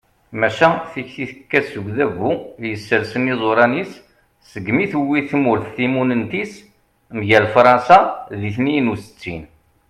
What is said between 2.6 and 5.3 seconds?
yessersen iẓuṛan-is segmi tewwi